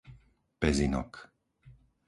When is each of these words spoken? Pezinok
Pezinok 0.61 1.13